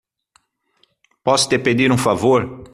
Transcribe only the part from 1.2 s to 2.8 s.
Posso te pedir um favor?